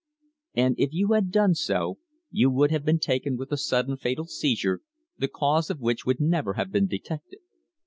[0.55, 1.99] "And if you had done so
[2.31, 4.81] you would have been taken with a sudden fatal seizure,
[5.19, 7.41] the cause of which would never have been detected."